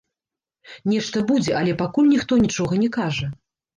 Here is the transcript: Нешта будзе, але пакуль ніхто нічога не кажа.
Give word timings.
Нешта 0.93 1.23
будзе, 1.31 1.51
але 1.61 1.75
пакуль 1.81 2.11
ніхто 2.15 2.33
нічога 2.45 2.73
не 2.85 2.89
кажа. 2.97 3.27